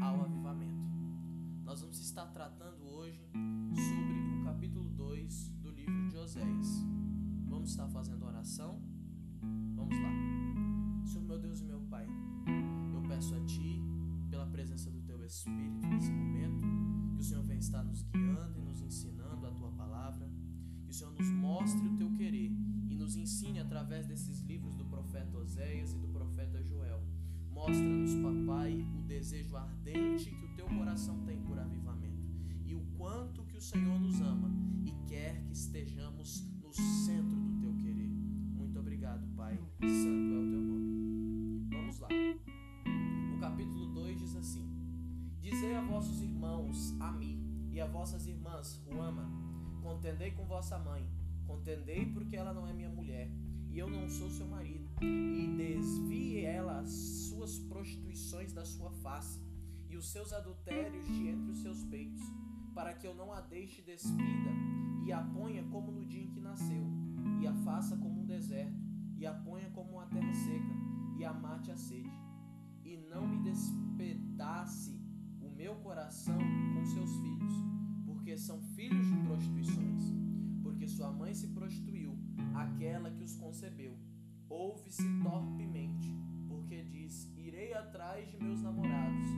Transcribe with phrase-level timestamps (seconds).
[0.00, 0.88] ao avivamento.
[1.64, 3.20] Nós vamos estar tratando hoje
[3.74, 6.84] sobre o capítulo 2 do livro de Oséias.
[7.46, 8.80] Vamos estar fazendo oração?
[9.74, 10.10] Vamos lá.
[11.06, 12.06] Senhor meu Deus e meu Pai,
[12.94, 13.82] eu peço a Ti,
[14.30, 16.64] pela presença do Teu Espírito nesse momento,
[17.14, 20.30] que o Senhor venha estar nos guiando e nos ensinando a Tua palavra,
[20.84, 22.52] que o Senhor nos mostre o Teu querer
[22.88, 27.02] e nos ensine através desses livros do profeta Oséias e do profeta Joel.
[27.58, 32.30] Mostra-nos, papai, o desejo ardente que o teu coração tem por avivamento
[32.64, 34.48] e o quanto que o Senhor nos ama
[34.84, 38.10] e quer que estejamos no centro do teu querer.
[38.54, 39.56] Muito obrigado, Pai.
[39.80, 41.66] Santo é o teu nome.
[41.68, 42.08] Vamos lá.
[43.34, 44.64] O capítulo 2 diz assim:
[45.40, 49.28] Dizei a vossos irmãos, Ami, e a vossas irmãs, Ruama,
[49.82, 51.04] contendei com vossa mãe,
[51.44, 53.28] contendei porque ela não é minha mulher,
[53.70, 59.40] e eu não sou seu marido, e desvie ela as suas prostituições da sua face,
[59.88, 62.22] e os seus adultérios de entre os seus peitos,
[62.74, 64.50] para que eu não a deixe despida,
[65.04, 66.84] e a ponha como no dia em que nasceu,
[67.40, 68.78] e a faça como um deserto,
[69.16, 70.74] e a ponha como uma terra seca,
[71.18, 72.12] e a mate a sede,
[72.84, 74.98] e não me despedace
[75.40, 76.38] o meu coração
[76.74, 77.52] com seus filhos,
[78.06, 80.04] porque são filhos de prostituições,
[80.62, 81.12] porque sua
[82.62, 83.96] aquela que os concebeu.
[84.48, 86.12] Ouve-se torpemente,
[86.48, 89.28] porque diz: Irei atrás de meus namorados,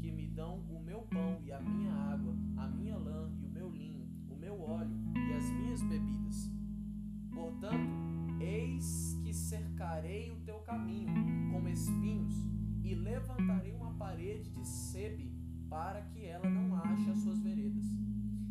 [0.00, 3.48] que me dão o meu pão e a minha água, a minha lã e o
[3.48, 6.50] meu linho, o meu óleo e as minhas bebidas.
[7.32, 7.90] Portanto,
[8.40, 11.12] eis que cercarei o teu caminho
[11.52, 12.34] com espinhos
[12.82, 15.32] e levantarei uma parede de sebe
[15.68, 17.84] para que ela não ache as suas veredas.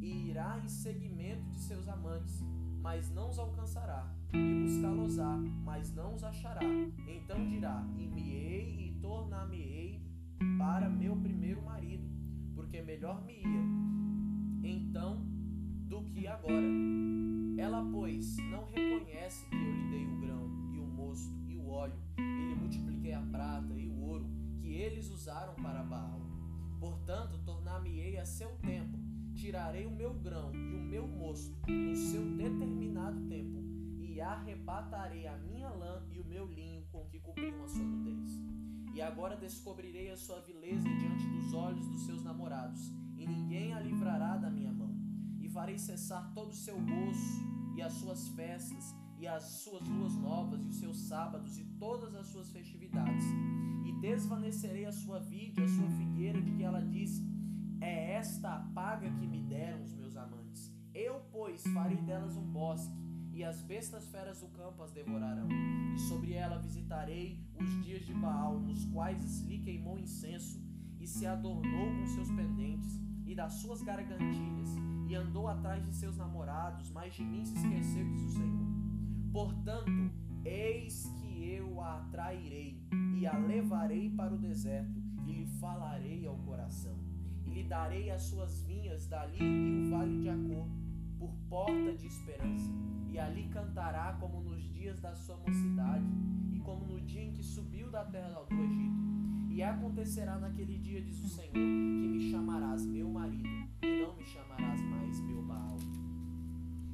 [0.00, 2.42] E irá em seguimento de seus amantes,
[2.80, 6.60] mas não os alcançará, e buscá-los-á, mas não os achará.
[7.06, 10.00] Então dirá: E-me-ei e tornar-me-ei
[10.58, 12.08] para meu primeiro marido,
[12.54, 13.88] porque melhor me ia
[14.62, 15.24] então
[15.88, 16.66] do que agora.
[17.56, 21.68] Ela, pois, não reconhece que eu lhe dei o grão e o mosto e o
[21.68, 24.26] óleo, e lhe multipliquei a prata e o ouro
[24.60, 26.20] que eles usaram para Baal.
[26.78, 28.96] Portanto, tornar-me-ei a seu tempo,
[29.34, 33.67] tirarei o meu grão e o meu mosto no seu determinado tempo, e
[34.38, 38.40] arrebatarei a minha lã e o meu linho com que cobriam a sua nudez.
[38.94, 43.80] E agora descobrirei a sua vileza diante dos olhos dos seus namorados, e ninguém a
[43.80, 44.94] livrará da minha mão.
[45.40, 50.14] E farei cessar todo o seu gozo, e as suas festas, e as suas luas
[50.14, 53.24] novas, e os seus sábados, e todas as suas festividades.
[53.84, 57.20] E desvanecerei a sua vide, a sua figueira, de que ela diz:
[57.80, 60.72] É esta a paga que me deram os meus amantes.
[60.94, 63.07] Eu, pois, farei delas um bosque,
[63.38, 65.46] e as bestas feras do campo as devorarão.
[65.94, 70.60] E sobre ela visitarei os dias de Baal, nos quais lhe queimou incenso,
[70.98, 74.70] e se adornou com seus pendentes, e das suas gargantilhas,
[75.08, 78.66] e andou atrás de seus namorados, mas de mim se esqueceu, diz o Senhor.
[79.32, 80.10] Portanto,
[80.44, 82.82] eis que eu a atrairei,
[83.16, 86.98] e a levarei para o deserto, e lhe falarei ao coração,
[87.46, 90.66] e lhe darei as suas vinhas dali e o vale de Acor,
[91.20, 92.87] por porta de esperança,
[93.18, 96.04] e ali cantará como nos dias da sua mocidade,
[96.52, 98.96] e como no dia em que subiu da terra do Egito.
[99.50, 103.48] E acontecerá naquele dia, diz o Senhor, que me chamarás meu marido,
[103.82, 105.78] e não me chamarás mais meu Baal.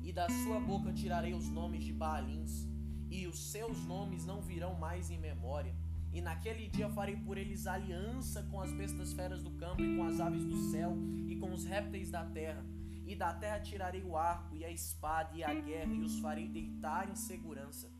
[0.00, 2.68] E da sua boca tirarei os nomes de Baalins,
[3.10, 5.74] e os seus nomes não virão mais em memória.
[6.12, 10.04] E naquele dia farei por eles aliança com as bestas feras do campo, e com
[10.04, 10.96] as aves do céu,
[11.26, 12.64] e com os répteis da terra.
[13.06, 16.48] E da terra tirarei o arco, e a espada, e a guerra, e os farei
[16.48, 17.90] deitar em segurança.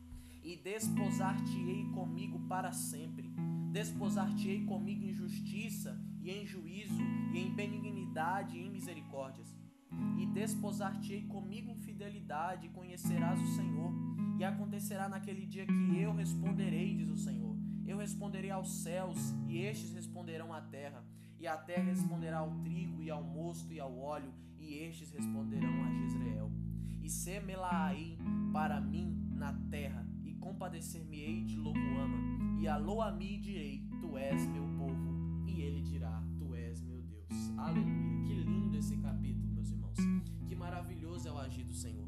[0.43, 3.33] E desposar-te-ei comigo para sempre.
[3.71, 7.01] Desposar-te-ei comigo em justiça, e em juízo,
[7.33, 9.55] e em benignidade, e em misericórdias.
[10.17, 13.93] E desposar-te-ei comigo em fidelidade, e conhecerás o Senhor.
[14.37, 17.55] E acontecerá naquele dia que eu responderei, diz o Senhor.
[17.85, 19.17] Eu responderei aos céus,
[19.47, 21.05] e estes responderão à terra.
[21.39, 24.33] E a terra responderá ao trigo, e ao mosto, e ao óleo,
[24.63, 26.51] e estes responderão a Jezreel.
[27.01, 28.17] E semelaí
[28.51, 32.17] para mim na terra, e compadecer-me-ei de Loboama.
[32.61, 35.43] E alô-a-mi direi, tu és meu povo.
[35.45, 37.51] E ele dirá, tu és meu Deus.
[37.57, 38.23] Aleluia.
[38.25, 39.97] Que lindo esse capítulo, meus irmãos.
[40.47, 42.07] Que maravilhoso é o agir do Senhor.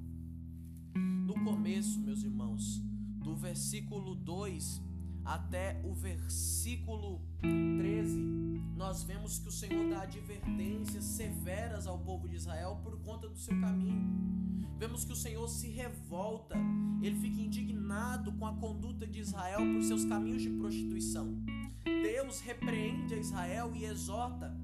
[0.95, 2.81] No começo, meus irmãos,
[3.21, 4.81] do versículo 2
[5.25, 8.44] até o versículo 13,
[8.75, 13.37] nós vemos que o Senhor dá advertências severas ao povo de Israel por conta do
[13.37, 14.35] seu caminho.
[14.77, 16.55] Vemos que o Senhor se revolta,
[17.01, 21.41] ele fica indignado com a conduta de Israel por seus caminhos de prostituição.
[21.83, 24.55] Deus repreende a Israel e exorta,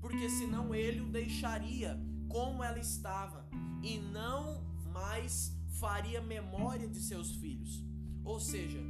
[0.00, 3.46] porque senão ele o deixaria como ela estava
[3.82, 7.84] e não mais faria memória de seus filhos.
[8.24, 8.80] Ou seja,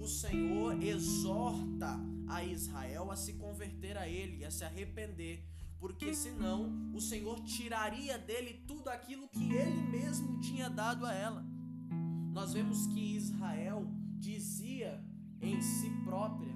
[0.00, 5.44] o Senhor exorta a Israel a se converter a Ele, a se arrepender,
[5.78, 11.44] porque senão o Senhor tiraria dele tudo aquilo que Ele mesmo tinha dado a ela.
[12.32, 13.86] Nós vemos que Israel
[14.18, 15.04] dizia
[15.40, 16.54] em si própria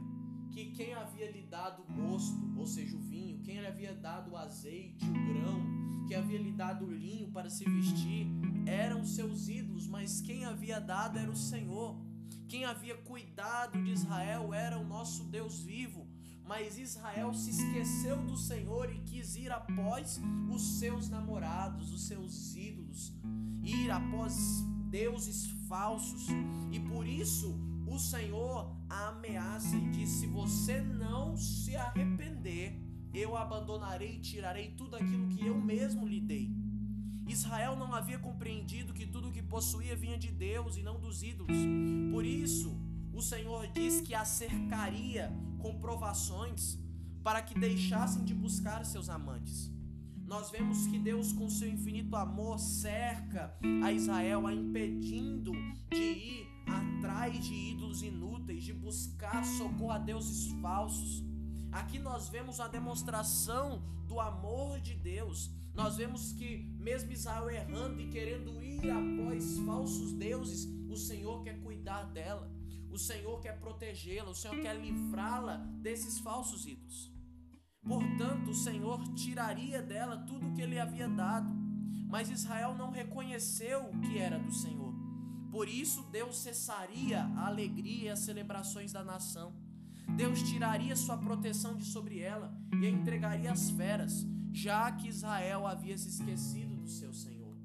[0.51, 4.31] que quem havia lhe dado o mosto, ou seja, o vinho, quem lhe havia dado
[4.31, 8.27] o azeite, o grão, quem havia lhe dado o linho para se vestir,
[8.67, 12.04] eram seus ídolos, mas quem havia dado era o Senhor.
[12.49, 16.07] Quem havia cuidado de Israel era o nosso Deus vivo.
[16.47, 20.21] Mas Israel se esqueceu do Senhor e quis ir após
[20.51, 23.15] os seus namorados, os seus ídolos,
[23.63, 26.27] ir após deuses falsos.
[26.71, 32.79] E por isso o Senhor a ameaça e diz: Se você não se arrepender,
[33.15, 36.64] eu abandonarei e tirarei tudo aquilo que eu mesmo lhe dei.
[37.27, 41.23] Israel não havia compreendido que tudo o que possuía vinha de Deus e não dos
[41.23, 41.57] ídolos.
[42.13, 42.77] Por isso,
[43.13, 46.79] o Senhor diz que a cercaria com provações
[47.23, 49.73] para que deixassem de buscar seus amantes.
[50.27, 55.53] Nós vemos que Deus, com seu infinito amor, cerca a Israel, a impedindo
[55.91, 61.23] de ir atrás de ídolos inúteis, de buscar socorro a deuses falsos.
[61.71, 65.51] Aqui nós vemos a demonstração do amor de Deus.
[65.75, 71.59] Nós vemos que, mesmo Israel errando e querendo ir após falsos deuses, o Senhor quer
[71.63, 72.53] cuidar dela,
[72.91, 77.11] o Senhor quer protegê-la, o Senhor quer livrá-la desses falsos ídolos.
[77.83, 81.51] Portanto, o Senhor tiraria dela tudo o que ele havia dado,
[82.07, 84.95] mas Israel não reconheceu que era do Senhor.
[85.51, 89.55] Por isso, Deus cessaria a alegria e as celebrações da nação.
[90.17, 95.67] Deus tiraria sua proteção de sobre ela e a entregaria às feras, já que Israel
[95.67, 97.57] havia se esquecido do seu Senhor.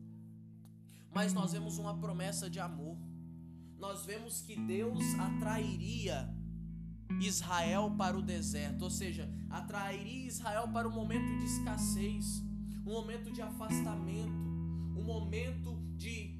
[1.11, 2.97] Mas nós vemos uma promessa de amor.
[3.77, 6.33] Nós vemos que Deus atrairia
[7.21, 12.43] Israel para o deserto, ou seja, atrairia Israel para um momento de escassez,
[12.85, 14.47] um momento de afastamento,
[14.95, 16.39] um momento de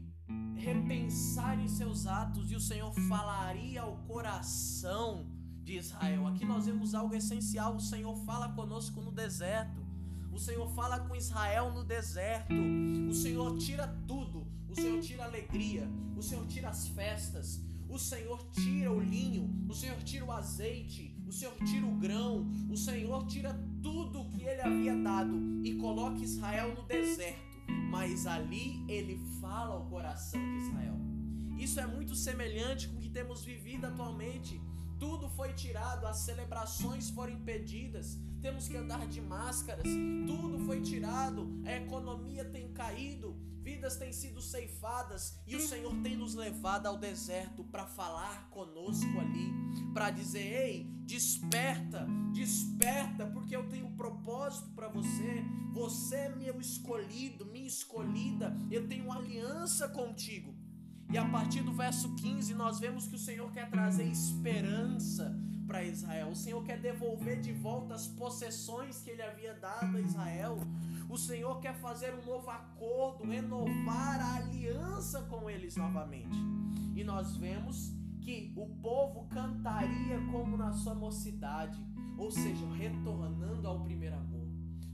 [0.56, 5.26] repensar em seus atos e o Senhor falaria ao coração
[5.64, 6.28] de Israel.
[6.28, 9.89] Aqui nós vemos algo essencial: o Senhor fala conosco no deserto.
[10.32, 12.54] O Senhor fala com Israel no deserto.
[13.10, 14.48] O Senhor tira tudo.
[14.70, 15.90] O Senhor tira a alegria.
[16.16, 17.62] O Senhor tira as festas.
[17.90, 19.66] O Senhor tira o linho.
[19.68, 21.16] O Senhor tira o azeite.
[21.28, 22.48] O Senhor tira o grão.
[22.70, 27.50] O Senhor tira tudo que ele havia dado e coloca Israel no deserto
[27.90, 30.96] mas ali ele fala ao coração de Israel.
[31.58, 34.62] Isso é muito semelhante com o que temos vivido atualmente.
[35.00, 39.84] Tudo foi tirado, as celebrações foram impedidas, temos que andar de máscaras,
[40.28, 46.18] tudo foi tirado, a economia tem caído, vidas têm sido ceifadas e o Senhor tem
[46.18, 49.54] nos levado ao deserto para falar conosco ali,
[49.94, 56.60] para dizer: ei, desperta, desperta, porque eu tenho um propósito para você, você é meu
[56.60, 60.59] escolhido, minha escolhida, eu tenho uma aliança contigo.
[61.12, 65.36] E a partir do verso 15, nós vemos que o Senhor quer trazer esperança
[65.66, 66.30] para Israel.
[66.30, 70.60] O Senhor quer devolver de volta as possessões que ele havia dado a Israel.
[71.10, 76.38] O Senhor quer fazer um novo acordo, renovar a aliança com eles novamente.
[76.96, 81.80] E nós vemos que o povo cantaria como na sua mocidade,
[82.18, 84.39] ou seja, retornando ao primeiro amor.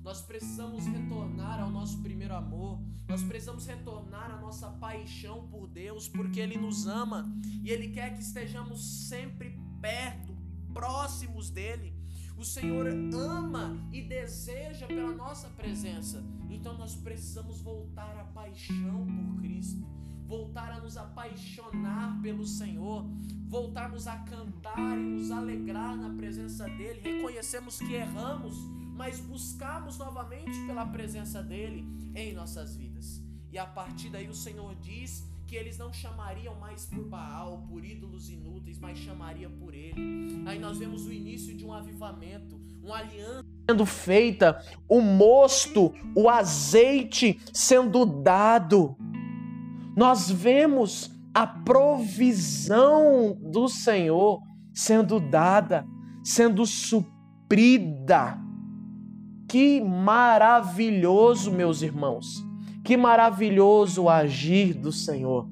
[0.05, 2.79] Nós precisamos retornar ao nosso primeiro amor.
[3.07, 7.27] Nós precisamos retornar à nossa paixão por Deus, porque Ele nos ama
[7.63, 10.37] e Ele quer que estejamos sempre perto,
[10.71, 11.91] próximos dEle.
[12.37, 12.85] O Senhor
[13.15, 16.23] ama e deseja pela nossa presença.
[16.51, 19.87] Então nós precisamos voltar à paixão por Cristo,
[20.27, 23.07] voltar a nos apaixonar pelo Senhor,
[23.47, 26.99] voltarmos a cantar e nos alegrar na presença dEle.
[26.99, 28.55] Reconhecemos que erramos,
[28.95, 31.85] mas buscamos novamente pela presença dEle
[32.15, 33.21] em nossas vidas.
[33.51, 37.85] E a partir daí o Senhor diz que eles não chamariam mais por Baal, por
[37.85, 40.43] ídolos inúteis, mas chamaria por ele.
[40.45, 46.29] Aí nós vemos o início de um avivamento, uma aliança sendo feita, o mosto, o
[46.29, 48.95] azeite sendo dado.
[49.95, 54.41] Nós vemos a provisão do Senhor
[54.73, 55.85] sendo dada,
[56.23, 58.44] sendo suprida.
[59.47, 62.43] Que maravilhoso, meus irmãos.
[62.83, 65.47] Que maravilhoso agir do Senhor.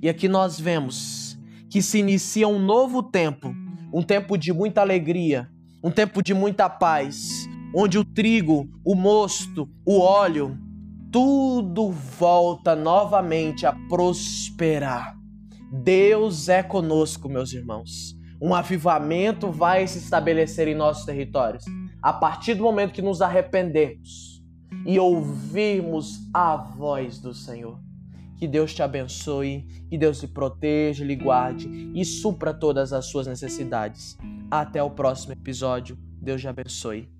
[0.00, 1.38] E aqui nós vemos
[1.68, 3.54] que se inicia um novo tempo,
[3.92, 5.48] um tempo de muita alegria,
[5.82, 10.58] um tempo de muita paz, onde o trigo, o mosto, o óleo,
[11.12, 15.16] tudo volta novamente a prosperar.
[15.70, 18.16] Deus é conosco, meus irmãos.
[18.40, 21.64] Um avivamento vai se estabelecer em nossos territórios
[22.02, 24.42] a partir do momento que nos arrependermos
[24.84, 27.78] e ouvirmos a voz do Senhor.
[28.36, 33.26] Que Deus te abençoe, que Deus te proteja, lhe guarde e supra todas as suas
[33.26, 34.16] necessidades.
[34.50, 35.98] Até o próximo episódio.
[36.20, 37.15] Deus te abençoe.